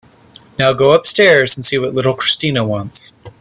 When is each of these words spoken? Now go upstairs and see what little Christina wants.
Now 0.57 0.73
go 0.73 0.93
upstairs 0.95 1.55
and 1.55 1.63
see 1.63 1.77
what 1.77 1.93
little 1.93 2.15
Christina 2.15 2.63
wants. 2.65 3.13